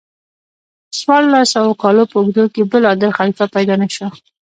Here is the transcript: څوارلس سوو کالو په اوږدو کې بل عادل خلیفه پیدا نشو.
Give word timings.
څوارلس 0.99 1.47
سوو 1.55 1.71
کالو 1.81 2.03
په 2.11 2.15
اوږدو 2.19 2.45
کې 2.53 2.61
بل 2.71 2.83
عادل 2.89 3.11
خلیفه 3.17 3.45
پیدا 3.55 3.75
نشو. 3.81 4.07